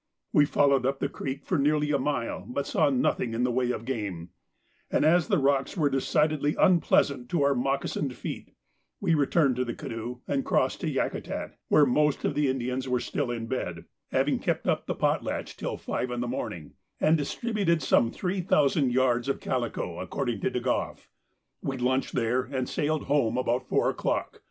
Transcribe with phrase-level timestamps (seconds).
[0.33, 3.69] We followed up the creek for nearly a mile, but, saw nothing in the way
[3.69, 4.31] of game,
[4.89, 8.55] and as the rocks were decidedly unpleasant to our moccasined feet
[8.99, 12.99] we returned to the canoe and crossed to Yakutat, where most of the Indians were
[12.99, 17.83] still in bed, having kept up the potlatch till five in the morning, and distributed
[17.83, 21.11] some three thousand yards of calico, according to De Groff.
[21.61, 24.39] We lunched there, and sailed home about four o'clock.